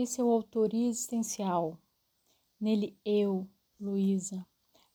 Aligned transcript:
Esse 0.00 0.20
é 0.20 0.24
o 0.24 0.30
Autoria 0.30 0.88
Existencial. 0.88 1.76
Nele 2.60 2.96
eu, 3.04 3.50
Luísa, 3.80 4.46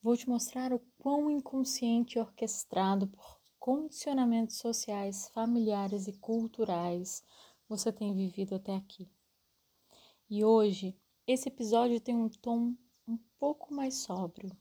vou 0.02 0.16
te 0.16 0.30
mostrar 0.30 0.72
o 0.72 0.80
quão 0.98 1.30
inconsciente 1.30 2.18
e 2.18 2.22
orquestrado 2.22 3.10
por 3.10 3.42
condicionamentos 3.60 4.60
sociais, 4.60 5.28
familiares 5.34 6.08
e 6.08 6.14
culturais 6.14 7.22
você 7.68 7.92
tem 7.92 8.14
vivido 8.14 8.56
até 8.56 8.78
aqui. 8.78 9.12
E 10.30 10.42
hoje, 10.42 10.98
esse 11.28 11.50
episódio 11.50 12.00
tem 12.00 12.16
um 12.16 12.30
tom 12.30 12.74
um 13.06 13.18
pouco 13.38 13.74
mais 13.74 13.96
sóbrio. 13.96 14.58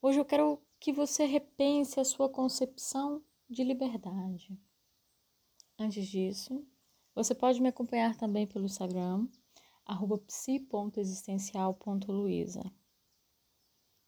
Hoje 0.00 0.20
eu 0.20 0.24
quero 0.24 0.62
que 0.78 0.92
você 0.92 1.24
repense 1.24 1.98
a 1.98 2.04
sua 2.04 2.28
concepção 2.28 3.20
de 3.50 3.64
liberdade. 3.64 4.56
Antes 5.76 6.06
disso, 6.06 6.64
você 7.16 7.34
pode 7.34 7.60
me 7.62 7.70
acompanhar 7.70 8.14
também 8.14 8.46
pelo 8.46 8.66
Instagram, 8.66 9.26
psi.existencial.luiza. 10.26 12.60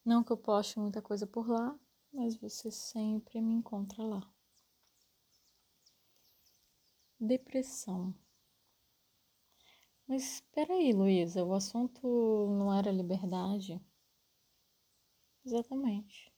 Não 0.04 0.22
que 0.22 0.30
eu 0.30 0.36
poste 0.36 0.78
muita 0.78 1.00
coisa 1.00 1.26
por 1.26 1.48
lá, 1.48 1.74
mas 2.12 2.36
você 2.36 2.70
sempre 2.70 3.40
me 3.40 3.54
encontra 3.54 4.02
lá. 4.02 4.30
Depressão. 7.18 8.14
Mas 10.06 10.34
espera 10.34 10.74
aí, 10.74 10.92
Luísa, 10.92 11.42
o 11.42 11.54
assunto 11.54 12.06
não 12.58 12.70
era 12.72 12.92
liberdade? 12.92 13.80
Exatamente. 15.46 16.30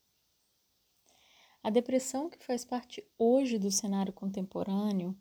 A 1.65 1.69
depressão 1.69 2.31
que 2.31 2.45
faz 2.45 2.65
parte 2.65 3.05
hoje 3.19 3.59
do 3.59 3.73
cenário 3.73 4.13
contemporâneo 4.13 5.19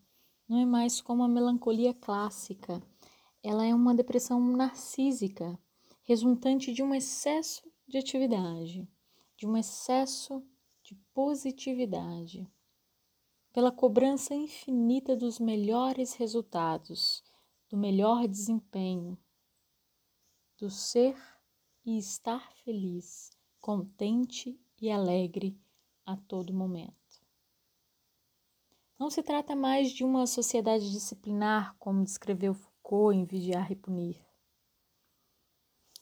não 0.49 0.58
é 0.58 0.66
mais 0.66 0.99
como 0.99 1.23
a 1.23 1.27
melancolia 1.27 1.94
clássica. 1.94 2.81
Ela 3.44 3.66
é 3.66 3.73
uma 3.73 3.94
depressão 3.94 4.41
narcísica, 4.41 5.57
resultante 6.04 6.74
de 6.74 6.82
um 6.82 6.93
excesso 6.93 7.71
de 7.87 7.99
atividade, 7.99 8.90
de 9.37 9.48
um 9.48 9.55
excesso 9.55 10.43
de 10.84 10.96
positividade, 11.13 12.51
pela 13.54 13.71
cobrança 13.71 14.34
infinita 14.34 15.15
dos 15.15 15.40
melhores 15.40 16.15
resultados, 16.15 17.24
do 17.70 17.77
melhor 17.77 18.27
desempenho, 18.27 19.15
do 20.57 20.70
ser 20.70 21.15
e 21.85 21.98
estar 21.98 22.52
feliz, 22.63 23.29
contente 23.62 24.59
e 24.81 24.90
alegre 24.90 25.55
a 26.05 26.18
todo 26.18 26.54
momento. 26.54 26.99
Não 29.00 29.10
se 29.10 29.24
trata 29.24 29.55
mais 29.55 29.92
de 29.92 30.04
uma 30.04 30.28
sociedade 30.28 30.92
disciplinar, 30.92 31.74
como 31.80 32.04
descreveu 32.04 32.54
Foucault 32.54 33.18
em 33.18 33.24
Vigiar 33.24 33.72
e 33.72 33.76
Punir. 33.76 34.22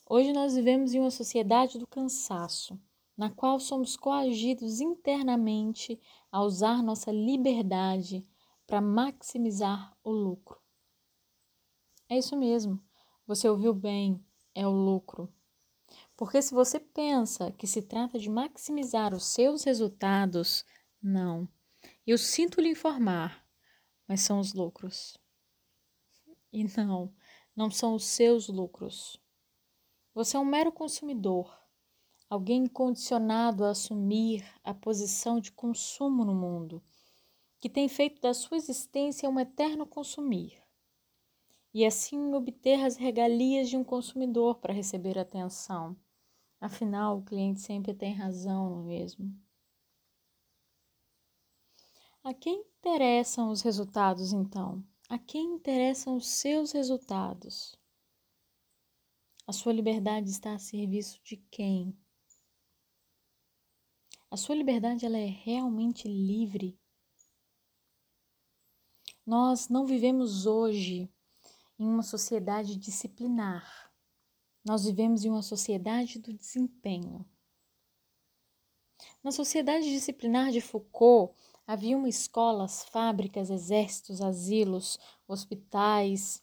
Hoje 0.04 0.34
nós 0.34 0.56
vivemos 0.56 0.96
em 0.96 1.00
uma 1.00 1.12
sociedade 1.12 1.78
do 1.78 1.86
cansaço, 1.86 2.80
na 3.16 3.30
qual 3.30 3.60
somos 3.60 3.96
coagidos 3.96 4.82
internamente 4.82 6.02
a 6.32 6.42
usar 6.42 6.82
nossa 6.82 7.12
liberdade 7.12 8.28
para 8.66 8.82
maximizar 8.82 9.96
o 10.04 10.10
lucro. 10.10 10.60
É 12.10 12.18
isso 12.18 12.36
mesmo, 12.36 12.82
você 13.28 13.48
ouviu 13.48 13.76
bem, 13.76 14.26
é 14.56 14.66
o 14.66 14.72
lucro. 14.72 15.32
Porque 16.16 16.42
se 16.42 16.52
você 16.52 16.80
pensa 16.80 17.52
que 17.52 17.68
se 17.68 17.84
trata 17.84 18.18
de 18.18 18.28
maximizar 18.28 19.14
os 19.14 19.28
seus 19.28 19.64
resultados, 19.64 20.66
não. 21.00 21.48
Eu 22.08 22.18
sinto 22.18 22.60
lhe 22.62 22.70
informar, 22.70 23.46
mas 24.08 24.22
são 24.22 24.40
os 24.40 24.54
lucros. 24.54 25.16
E 26.52 26.64
não, 26.64 27.14
não 27.54 27.70
são 27.70 27.94
os 27.94 28.06
seus 28.06 28.48
lucros. 28.48 29.22
Você 30.14 30.38
é 30.38 30.40
um 30.40 30.46
mero 30.46 30.72
consumidor, 30.72 31.56
alguém 32.30 32.66
condicionado 32.66 33.64
a 33.64 33.72
assumir 33.72 34.44
a 34.64 34.74
posição 34.74 35.40
de 35.40 35.52
consumo 35.52 36.26
no 36.26 36.34
mundo, 36.34 36.82
que 37.60 37.70
tem 37.70 37.88
feito 37.88 38.22
da 38.22 38.34
sua 38.34 38.58
existência 38.58 39.30
um 39.30 39.40
eterno 39.40 39.86
consumir 39.86 40.64
e 41.74 41.86
assim 41.86 42.34
obter 42.34 42.84
as 42.84 42.96
regalias 42.96 43.70
de 43.70 43.78
um 43.78 43.84
consumidor 43.84 44.56
para 44.56 44.74
receber 44.74 45.20
atenção 45.20 45.96
Afinal, 46.60 47.20
o 47.20 47.24
cliente 47.24 47.60
sempre 47.62 47.94
tem 47.94 48.14
razão, 48.14 48.70
não 48.70 48.82
é 48.82 48.86
mesmo? 48.86 49.47
A 52.28 52.34
quem 52.34 52.60
interessam 52.60 53.52
os 53.52 53.62
resultados, 53.62 54.34
então? 54.34 54.86
A 55.08 55.18
quem 55.18 55.54
interessam 55.54 56.18
os 56.18 56.28
seus 56.28 56.74
resultados? 56.74 57.74
A 59.48 59.54
sua 59.54 59.72
liberdade 59.72 60.30
está 60.30 60.54
a 60.54 60.60
serviço 60.60 61.22
de 61.24 61.38
quem? 61.50 61.98
A 64.30 64.36
sua 64.36 64.56
liberdade 64.56 65.06
ela 65.06 65.18
é 65.18 65.28
realmente 65.28 66.10
livre? 66.10 66.78
Nós 69.26 69.70
não 69.70 69.86
vivemos 69.86 70.46
hoje 70.46 71.10
em 71.80 71.88
uma 71.88 72.04
sociedade 72.04 72.76
disciplinar. 72.76 73.90
Nós 74.66 74.84
vivemos 74.84 75.24
em 75.24 75.30
uma 75.30 75.42
sociedade 75.42 76.20
do 76.20 76.34
desempenho. 76.34 77.26
Na 79.24 79.32
sociedade 79.32 79.90
disciplinar 79.90 80.52
de 80.52 80.60
Foucault, 80.60 81.34
haviam 81.68 82.08
escolas, 82.08 82.86
fábricas, 82.86 83.50
exércitos, 83.50 84.22
asilos, 84.22 84.98
hospitais. 85.28 86.42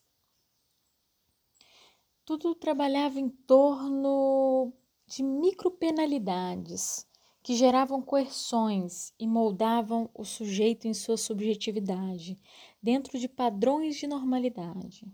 Tudo 2.26 2.54
trabalhava 2.54 3.18
em 3.18 3.30
torno 3.30 4.70
de 5.06 5.22
micropenalidades 5.22 7.08
que 7.42 7.54
geravam 7.54 8.00
coerções 8.00 9.14
e 9.18 9.26
moldavam 9.26 10.10
o 10.14 10.24
sujeito 10.24 10.86
em 10.86 10.94
sua 10.94 11.16
subjetividade, 11.16 12.38
dentro 12.82 13.18
de 13.18 13.28
padrões 13.28 13.96
de 13.96 14.06
normalidade. 14.06 15.06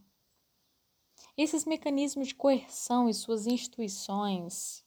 Esses 1.36 1.64
mecanismos 1.64 2.28
de 2.28 2.34
coerção 2.34 3.08
e 3.08 3.14
suas 3.14 3.46
instituições, 3.46 4.84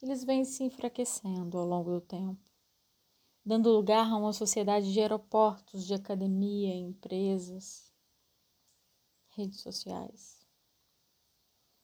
eles 0.00 0.24
vêm 0.24 0.44
se 0.44 0.62
enfraquecendo 0.62 1.58
ao 1.58 1.66
longo 1.66 1.90
do 1.90 2.00
tempo, 2.00 2.49
dando 3.50 3.68
lugar 3.68 4.08
a 4.08 4.16
uma 4.16 4.32
sociedade 4.32 4.92
de 4.92 5.00
aeroportos, 5.00 5.84
de 5.84 5.92
academia, 5.92 6.72
empresas, 6.72 7.92
redes 9.30 9.60
sociais. 9.60 10.46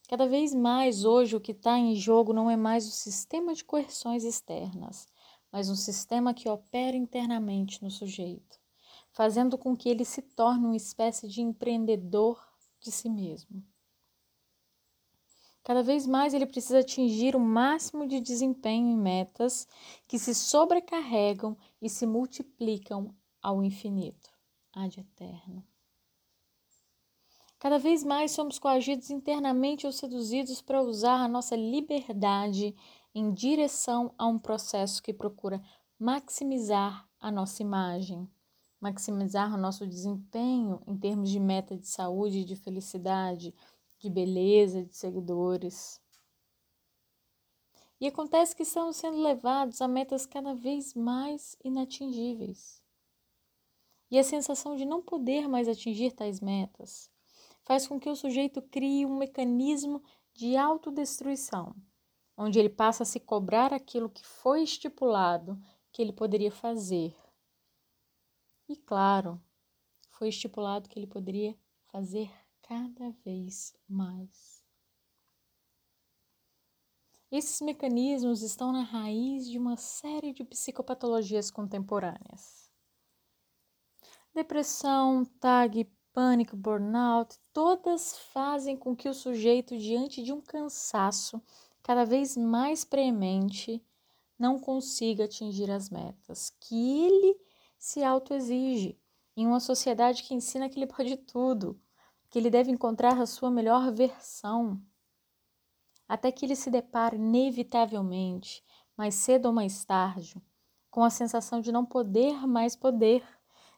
Cada 0.07 0.25
vez 0.25 0.55
mais 0.55 1.03
hoje 1.03 1.35
o 1.35 1.41
que 1.41 1.51
está 1.51 1.77
em 1.77 1.93
jogo 1.93 2.31
não 2.31 2.49
é 2.49 2.55
mais 2.55 2.87
o 2.87 2.91
sistema 2.91 3.53
de 3.53 3.65
coerções 3.65 4.23
externas, 4.23 5.09
mas 5.51 5.69
um 5.69 5.75
sistema 5.75 6.33
que 6.33 6.47
opera 6.47 6.95
internamente 6.95 7.83
no 7.83 7.91
sujeito, 7.91 8.57
fazendo 9.11 9.57
com 9.57 9.75
que 9.75 9.89
ele 9.89 10.05
se 10.05 10.21
torne 10.21 10.67
uma 10.67 10.77
espécie 10.77 11.27
de 11.27 11.41
empreendedor 11.41 12.41
de 12.79 12.93
si 12.93 13.09
mesmo. 13.09 13.61
Cada 15.67 15.83
vez 15.83 16.07
mais 16.07 16.33
ele 16.33 16.45
precisa 16.45 16.79
atingir 16.79 17.35
o 17.35 17.41
máximo 17.41 18.07
de 18.07 18.21
desempenho 18.21 18.87
em 18.87 18.95
metas 18.95 19.67
que 20.07 20.17
se 20.17 20.33
sobrecarregam 20.33 21.57
e 21.81 21.89
se 21.89 22.05
multiplicam 22.07 23.13
ao 23.41 23.61
infinito, 23.61 24.29
ad 24.71 24.97
eterno. 24.97 25.61
Cada 27.59 27.77
vez 27.77 28.01
mais 28.01 28.31
somos 28.31 28.57
coagidos 28.57 29.09
internamente 29.09 29.85
ou 29.85 29.91
seduzidos 29.91 30.61
para 30.61 30.81
usar 30.81 31.17
a 31.17 31.27
nossa 31.27 31.57
liberdade 31.57 32.73
em 33.13 33.33
direção 33.33 34.13
a 34.17 34.25
um 34.25 34.39
processo 34.39 35.03
que 35.03 35.11
procura 35.11 35.61
maximizar 35.99 37.05
a 37.19 37.29
nossa 37.29 37.61
imagem, 37.61 38.25
maximizar 38.79 39.53
o 39.53 39.57
nosso 39.57 39.85
desempenho 39.85 40.81
em 40.87 40.97
termos 40.97 41.29
de 41.29 41.41
meta 41.41 41.75
de 41.75 41.89
saúde 41.89 42.37
e 42.37 42.45
de 42.45 42.55
felicidade, 42.55 43.53
de 43.99 44.09
beleza, 44.09 44.83
de 44.83 44.95
seguidores. 44.95 46.01
E 47.99 48.07
acontece 48.07 48.55
que 48.55 48.63
estamos 48.63 48.97
sendo 48.97 49.21
levados 49.21 49.81
a 49.81 49.87
metas 49.87 50.25
cada 50.25 50.53
vez 50.53 50.93
mais 50.93 51.57
inatingíveis. 51.63 52.81
E 54.09 54.17
a 54.17 54.23
sensação 54.23 54.75
de 54.75 54.85
não 54.85 55.01
poder 55.01 55.47
mais 55.47 55.67
atingir 55.67 56.11
tais 56.11 56.39
metas 56.39 57.11
faz 57.63 57.87
com 57.87 57.99
que 57.99 58.09
o 58.09 58.15
sujeito 58.15 58.61
crie 58.61 59.05
um 59.05 59.17
mecanismo 59.17 60.01
de 60.33 60.55
autodestruição, 60.55 61.75
onde 62.37 62.59
ele 62.59 62.69
passa 62.69 63.03
a 63.03 63.05
se 63.05 63.19
cobrar 63.19 63.73
aquilo 63.73 64.09
que 64.09 64.25
foi 64.25 64.61
estipulado 64.63 65.59
que 65.91 66.01
ele 66.01 66.13
poderia 66.13 66.51
fazer. 66.51 67.13
E 68.69 68.75
claro, 68.75 69.41
foi 70.11 70.29
estipulado 70.29 70.87
que 70.87 70.97
ele 70.97 71.07
poderia 71.07 71.57
fazer 71.87 72.31
cada 72.61 73.11
vez 73.23 73.75
mais. 73.87 74.63
Esses 77.29 77.59
mecanismos 77.59 78.41
estão 78.41 78.71
na 78.71 78.83
raiz 78.83 79.49
de 79.49 79.57
uma 79.57 79.75
série 79.75 80.31
de 80.31 80.45
psicopatologias 80.45 81.51
contemporâneas. 81.51 82.71
Depressão, 84.33 85.25
TAG, 85.39 85.91
pânico, 86.13 86.55
burnout, 86.55 87.37
todas 87.51 88.17
fazem 88.33 88.77
com 88.77 88.95
que 88.95 89.09
o 89.09 89.13
sujeito, 89.13 89.77
diante 89.77 90.23
de 90.23 90.31
um 90.31 90.39
cansaço 90.39 91.41
cada 91.83 92.05
vez 92.05 92.37
mais 92.37 92.85
premente, 92.85 93.83
não 94.39 94.59
consiga 94.59 95.25
atingir 95.25 95.69
as 95.69 95.89
metas 95.89 96.49
que 96.59 97.05
ele 97.05 97.39
se 97.77 98.03
autoexige 98.03 98.97
em 99.35 99.45
uma 99.45 99.59
sociedade 99.59 100.23
que 100.23 100.33
ensina 100.33 100.69
que 100.69 100.79
ele 100.79 100.87
pode 100.87 101.17
tudo, 101.17 101.79
que 102.29 102.37
ele 102.37 102.49
deve 102.49 102.71
encontrar 102.71 103.19
a 103.19 103.25
sua 103.25 103.49
melhor 103.49 103.91
versão, 103.91 104.81
até 106.07 106.31
que 106.31 106.45
ele 106.45 106.55
se 106.55 106.69
depare 106.69 107.15
inevitavelmente, 107.15 108.63
mais 108.95 109.15
cedo 109.15 109.47
ou 109.47 109.53
mais 109.53 109.83
tarde, 109.85 110.41
com 110.89 111.03
a 111.03 111.09
sensação 111.09 111.61
de 111.61 111.71
não 111.71 111.85
poder 111.85 112.47
mais 112.47 112.75
poder, 112.75 113.23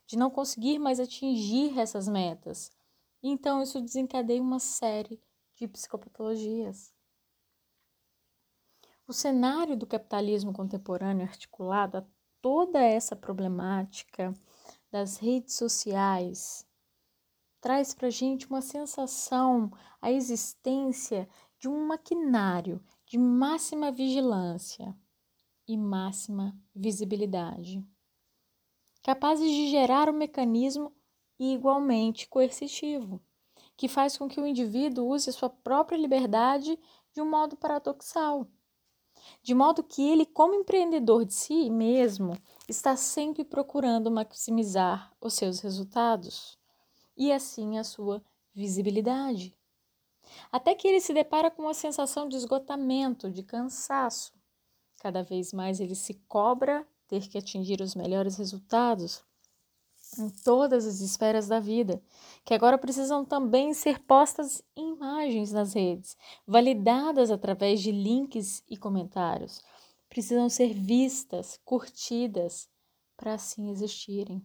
de 0.05 0.17
não 0.17 0.29
conseguir 0.29 0.79
mais 0.79 0.99
atingir 0.99 1.77
essas 1.77 2.07
metas. 2.07 2.71
Então 3.21 3.61
isso 3.61 3.81
desencadeia 3.81 4.41
uma 4.41 4.59
série 4.59 5.21
de 5.55 5.67
psicopatologias. 5.67 6.93
O 9.07 9.13
cenário 9.13 9.75
do 9.75 9.87
capitalismo 9.87 10.53
contemporâneo 10.53 11.25
articulado 11.25 11.97
a 11.97 12.05
toda 12.41 12.79
essa 12.79 13.15
problemática 13.15 14.33
das 14.91 15.17
redes 15.17 15.55
sociais 15.55 16.68
traz 17.61 17.93
para 17.93 18.07
a 18.07 18.11
gente 18.11 18.47
uma 18.47 18.61
sensação, 18.61 19.71
a 20.01 20.11
existência 20.11 21.27
de 21.59 21.67
um 21.67 21.87
maquinário 21.87 22.81
de 23.05 23.17
máxima 23.17 23.91
vigilância 23.91 24.95
e 25.67 25.77
máxima 25.77 26.57
visibilidade, 26.73 27.85
capazes 29.03 29.51
de 29.51 29.69
gerar 29.69 30.09
um 30.09 30.13
mecanismo 30.13 30.93
igualmente 31.37 32.27
coercitivo, 32.27 33.21
que 33.75 33.87
faz 33.87 34.17
com 34.17 34.27
que 34.27 34.39
o 34.39 34.47
indivíduo 34.47 35.07
use 35.07 35.31
sua 35.31 35.49
própria 35.49 35.97
liberdade 35.97 36.77
de 37.13 37.21
um 37.21 37.29
modo 37.29 37.57
paradoxal, 37.57 38.47
de 39.41 39.53
modo 39.53 39.83
que 39.83 40.01
ele, 40.01 40.25
como 40.25 40.53
empreendedor 40.53 41.25
de 41.25 41.33
si 41.33 41.69
mesmo, 41.69 42.33
está 42.67 42.95
sempre 42.95 43.43
procurando 43.43 44.11
maximizar 44.11 45.11
os 45.19 45.33
seus 45.33 45.59
resultados 45.59 46.58
e 47.19 47.31
assim 47.31 47.77
a 47.77 47.83
sua 47.83 48.23
visibilidade. 48.55 49.55
Até 50.51 50.73
que 50.73 50.87
ele 50.87 51.01
se 51.01 51.13
depara 51.13 51.51
com 51.51 51.63
uma 51.63 51.73
sensação 51.75 52.27
de 52.27 52.35
esgotamento, 52.35 53.29
de 53.29 53.43
cansaço, 53.43 54.31
Cada 54.99 55.23
vez 55.23 55.53
mais 55.53 55.79
ele 55.79 55.95
se 55.95 56.13
cobra 56.27 56.85
ter 57.07 57.27
que 57.27 57.37
atingir 57.37 57.81
os 57.81 57.95
melhores 57.95 58.35
resultados 58.37 59.23
em 60.17 60.29
todas 60.29 60.85
as 60.85 60.99
esferas 60.99 61.47
da 61.47 61.59
vida, 61.59 62.01
que 62.43 62.53
agora 62.53 62.77
precisam 62.77 63.23
também 63.23 63.73
ser 63.73 63.99
postas 63.99 64.61
imagens 64.75 65.51
nas 65.51 65.73
redes, 65.73 66.17
validadas 66.45 67.31
através 67.31 67.81
de 67.81 67.91
links 67.91 68.63
e 68.67 68.75
comentários. 68.75 69.61
Precisam 70.09 70.49
ser 70.49 70.73
vistas, 70.73 71.59
curtidas, 71.63 72.67
para 73.15 73.35
assim 73.35 73.69
existirem. 73.69 74.43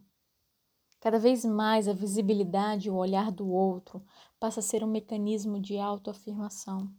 Cada 0.99 1.19
vez 1.19 1.45
mais 1.45 1.87
a 1.87 1.93
visibilidade 1.93 2.89
o 2.89 2.95
olhar 2.95 3.31
do 3.31 3.47
outro 3.47 4.05
passa 4.39 4.59
a 4.59 4.63
ser 4.63 4.83
um 4.83 4.87
mecanismo 4.87 5.59
de 5.59 5.77
autoafirmação. 5.77 6.91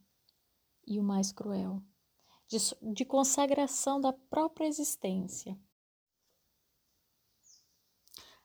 E 0.86 1.00
o 1.00 1.02
mais 1.02 1.32
cruel, 1.32 1.82
de, 2.46 2.58
de 2.94 3.04
consagração 3.04 4.00
da 4.00 4.12
própria 4.12 4.66
existência. 4.66 5.58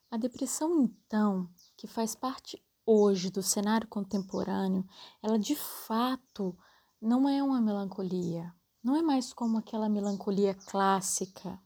A 0.09 0.17
depressão, 0.17 0.81
então, 0.81 1.49
que 1.77 1.87
faz 1.87 2.15
parte 2.15 2.61
hoje 2.85 3.29
do 3.29 3.41
cenário 3.41 3.87
contemporâneo, 3.87 4.85
ela 5.21 5.37
de 5.37 5.55
fato 5.55 6.57
não 6.99 7.29
é 7.29 7.41
uma 7.41 7.61
melancolia, 7.61 8.53
não 8.83 8.95
é 8.95 9.01
mais 9.01 9.31
como 9.31 9.57
aquela 9.57 9.87
melancolia 9.87 10.53
clássica. 10.53 11.57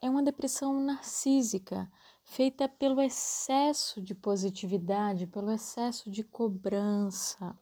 É 0.00 0.08
uma 0.08 0.22
depressão 0.22 0.80
narcísica, 0.80 1.90
feita 2.34 2.68
pelo 2.68 3.00
excesso 3.00 4.00
de 4.00 4.14
positividade, 4.14 5.26
pelo 5.26 5.50
excesso 5.50 6.10
de 6.10 6.22
cobrança, 6.22 7.58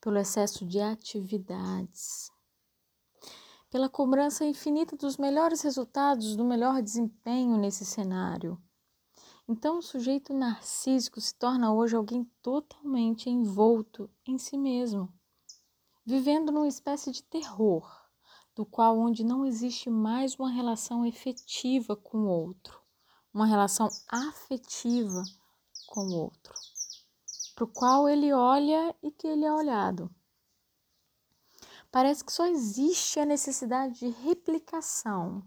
pelo 0.00 0.18
excesso 0.18 0.64
de 0.64 0.80
atividades 0.80 2.30
pela 3.76 3.88
cobrança 3.90 4.44
infinita 4.44 4.96
dos 4.96 5.18
melhores 5.18 5.60
resultados, 5.60 6.34
do 6.34 6.44
melhor 6.44 6.80
desempenho 6.80 7.58
nesse 7.58 7.84
cenário. 7.84 8.58
Então, 9.46 9.78
o 9.78 9.82
sujeito 9.82 10.32
narcísico 10.32 11.20
se 11.20 11.34
torna 11.34 11.72
hoje 11.74 11.94
alguém 11.94 12.24
totalmente 12.40 13.28
envolto 13.28 14.10
em 14.26 14.38
si 14.38 14.56
mesmo, 14.56 15.12
vivendo 16.06 16.50
numa 16.50 16.66
espécie 16.66 17.10
de 17.10 17.22
terror, 17.22 17.86
do 18.54 18.64
qual 18.64 18.98
onde 18.98 19.22
não 19.22 19.44
existe 19.44 19.90
mais 19.90 20.36
uma 20.36 20.50
relação 20.50 21.04
efetiva 21.04 21.94
com 21.94 22.18
o 22.18 22.28
outro, 22.28 22.80
uma 23.36 23.44
relação 23.44 23.90
afetiva 24.08 25.22
com 25.86 26.00
o 26.06 26.14
outro, 26.14 26.54
para 27.54 27.64
o 27.64 27.68
qual 27.68 28.08
ele 28.08 28.32
olha 28.32 28.96
e 29.02 29.10
que 29.10 29.26
ele 29.26 29.44
é 29.44 29.52
olhado. 29.52 30.10
Parece 31.92 32.24
que 32.24 32.32
só 32.32 32.46
existe 32.46 33.20
a 33.20 33.26
necessidade 33.26 33.98
de 33.98 34.08
replicação, 34.08 35.46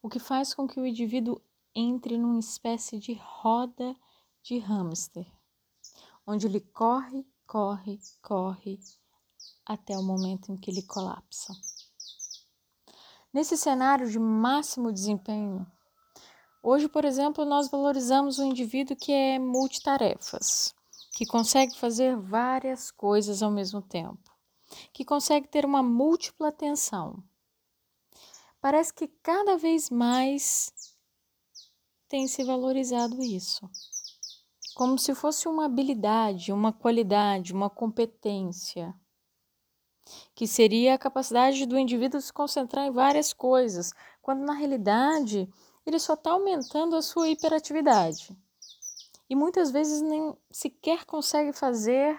o 0.00 0.08
que 0.08 0.20
faz 0.20 0.54
com 0.54 0.68
que 0.68 0.78
o 0.78 0.86
indivíduo 0.86 1.42
entre 1.74 2.16
numa 2.16 2.38
espécie 2.38 2.96
de 2.96 3.14
roda 3.14 3.96
de 4.40 4.58
hamster, 4.58 5.26
onde 6.24 6.46
ele 6.46 6.60
corre, 6.60 7.26
corre, 7.44 7.98
corre 8.22 8.78
até 9.66 9.98
o 9.98 10.02
momento 10.02 10.52
em 10.52 10.56
que 10.56 10.70
ele 10.70 10.82
colapsa. 10.82 11.52
Nesse 13.32 13.56
cenário 13.56 14.08
de 14.08 14.18
máximo 14.20 14.92
desempenho, 14.92 15.66
hoje, 16.68 16.88
por 16.88 17.04
exemplo, 17.04 17.44
nós 17.44 17.68
valorizamos 17.70 18.38
o 18.38 18.44
indivíduo 18.44 18.96
que 18.96 19.12
é 19.12 19.38
multitarefas, 19.38 20.74
que 21.12 21.24
consegue 21.24 21.78
fazer 21.78 22.16
várias 22.16 22.90
coisas 22.90 23.42
ao 23.42 23.50
mesmo 23.50 23.80
tempo 23.80 24.36
que 24.92 25.04
consegue 25.04 25.48
ter 25.48 25.64
uma 25.64 25.82
múltipla 25.82 26.48
atenção. 26.48 27.22
Parece 28.60 28.92
que 28.92 29.08
cada 29.22 29.56
vez 29.56 29.90
mais 29.90 30.72
tem 32.08 32.26
se 32.26 32.42
valorizado 32.44 33.22
isso, 33.22 33.68
como 34.74 34.98
se 34.98 35.14
fosse 35.14 35.48
uma 35.48 35.66
habilidade, 35.66 36.52
uma 36.52 36.72
qualidade, 36.72 37.52
uma 37.52 37.70
competência, 37.70 38.94
que 40.34 40.46
seria 40.46 40.94
a 40.94 40.98
capacidade 40.98 41.66
do 41.66 41.78
indivíduo 41.78 42.20
se 42.20 42.32
concentrar 42.32 42.86
em 42.86 42.92
várias 42.92 43.32
coisas, 43.32 43.92
quando 44.22 44.44
na 44.44 44.54
realidade 44.54 45.48
ele 45.86 46.00
só 46.00 46.14
está 46.14 46.32
aumentando 46.32 46.96
a 46.96 47.02
sua 47.02 47.28
hiperatividade. 47.28 48.36
E 49.30 49.36
muitas 49.36 49.70
vezes 49.70 50.02
nem 50.02 50.36
sequer 50.50 51.04
consegue 51.04 51.52
fazer 51.52 52.18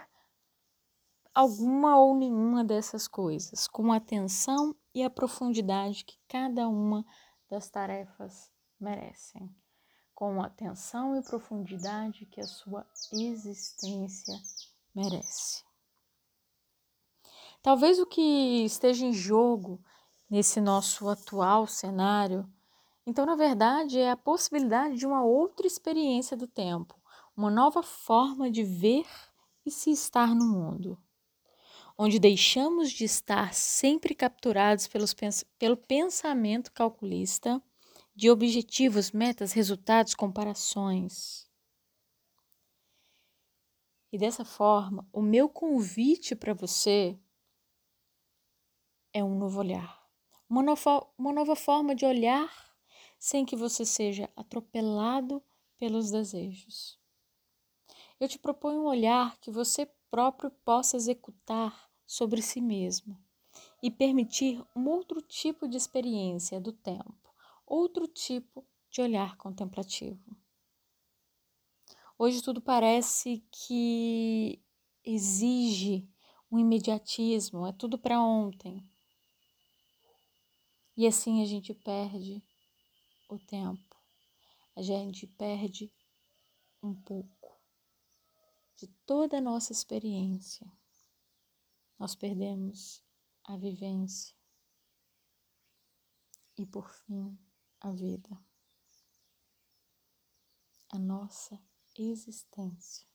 alguma 1.34 2.00
ou 2.00 2.16
nenhuma 2.16 2.64
dessas 2.64 3.08
coisas, 3.08 3.68
com 3.68 3.92
a 3.92 3.98
atenção 3.98 4.76
e 4.94 5.04
a 5.04 5.10
profundidade 5.10 6.04
que 6.04 6.18
cada 6.28 6.68
uma 6.68 7.06
das 7.50 7.70
tarefas 7.70 8.52
merecem, 8.80 9.54
com 10.16 10.42
a 10.42 10.48
atenção 10.48 11.16
e 11.16 11.22
profundidade 11.22 12.26
que 12.26 12.42
a 12.42 12.48
sua 12.48 12.88
existência 13.14 14.34
merece. 14.96 15.64
Talvez 17.62 18.00
o 18.00 18.06
que 18.06 18.66
esteja 18.66 19.06
em 19.06 19.14
jogo 19.14 19.80
nesse 20.30 20.60
nosso 20.60 21.08
atual 21.08 21.68
cenário, 21.68 22.50
então, 23.08 23.26
na 23.26 23.36
verdade, 23.36 23.98
é 23.98 24.12
a 24.12 24.18
possibilidade 24.18 24.98
de 24.98 25.08
uma 25.08 25.24
outra 25.24 25.66
experiência 25.66 26.38
do 26.38 26.46
tempo, 26.46 26.94
uma 27.36 27.50
nova 27.50 27.82
forma 27.82 28.52
de 28.52 28.64
ver 28.64 29.08
e 29.66 29.72
se 29.72 29.90
estar 29.90 30.36
no 30.36 30.46
mundo 30.46 31.02
onde 31.98 32.20
deixamos 32.20 32.92
de 32.92 33.06
estar 33.06 33.54
sempre 33.54 34.14
capturados 34.14 34.88
pelos, 34.88 35.16
pelo 35.58 35.76
pensamento 35.76 36.72
calculista 36.72 37.62
de 38.16 38.30
objetivos, 38.30 39.12
metas, 39.12 39.52
resultados, 39.52 40.14
comparações. 40.14 41.50
E 44.12 44.18
dessa 44.18 44.46
forma, 44.46 45.08
o 45.12 45.22
meu 45.22 45.50
convite 45.50 46.36
para 46.36 46.54
você 46.54 47.20
é 49.12 49.24
um 49.24 49.38
novo 49.38 49.60
olhar, 49.60 50.08
uma 50.48 50.62
nova, 50.62 51.08
uma 51.18 51.34
nova 51.34 51.56
forma 51.56 51.96
de 51.96 52.06
olhar 52.06 52.67
sem 53.20 53.46
que 53.46 53.56
você 53.56 53.86
seja 53.86 54.30
atropelado 54.36 55.44
pelos 55.78 56.12
desejos. 56.12 57.00
Eu 58.20 58.28
te 58.28 58.40
proponho 58.40 58.82
um 58.82 58.88
olhar 58.88 59.38
que 59.40 59.52
você 59.52 59.86
próprio 60.10 60.50
possa 60.50 60.98
executar 60.98 61.90
sobre 62.06 62.42
si 62.42 62.62
mesmo 62.62 63.18
e 63.82 63.92
permitir 63.92 64.64
um 64.76 64.88
outro 64.88 65.22
tipo 65.22 65.68
de 65.68 65.78
experiência 65.78 66.60
do 66.60 66.72
tempo, 66.72 67.34
outro 67.66 68.08
tipo 68.08 68.66
de 68.90 69.02
olhar 69.02 69.38
contemplativo. 69.38 70.36
Hoje 72.18 72.42
tudo 72.42 72.60
parece 72.60 73.46
que 73.52 74.60
exige 75.04 76.10
um 76.52 76.58
imediatismo, 76.58 77.68
é 77.68 77.72
tudo 77.72 77.98
para 77.98 78.20
ontem. 78.20 78.84
E 80.96 81.06
assim 81.06 81.44
a 81.44 81.46
gente 81.46 81.74
perde 81.76 82.44
o 83.28 83.40
tempo, 83.40 83.96
a 84.76 84.82
gente 84.82 85.28
perde 85.28 85.92
um 86.82 86.94
pouco 86.94 87.60
de 88.76 88.88
toda 89.06 89.38
a 89.38 89.42
nossa 89.42 89.72
experiência. 89.72 90.72
Nós 91.98 92.16
perdemos 92.16 93.04
a 93.44 93.58
vivência 93.58 94.36
e, 96.58 96.66
por 96.66 96.90
fim, 96.90 97.38
a 97.80 97.92
vida, 97.92 98.40
a 100.90 101.00
nossa 101.00 101.60
existência. 101.98 103.08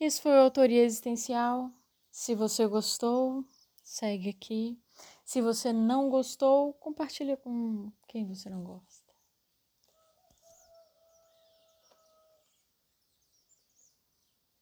Esse 0.00 0.22
foi 0.22 0.32
a 0.32 0.42
Autoria 0.42 0.84
Existencial. 0.84 1.72
Se 2.10 2.34
você 2.34 2.66
gostou, 2.66 3.44
segue 3.82 4.28
aqui. 4.28 4.80
Se 5.24 5.40
você 5.40 5.72
não 5.72 6.08
gostou, 6.08 6.72
compartilha 6.74 7.36
com 7.36 7.90
quem 8.06 8.26
você 8.26 8.48
não 8.48 8.62
gosta. 8.62 8.97